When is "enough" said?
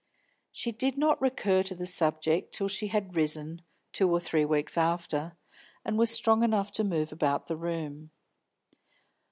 6.41-6.71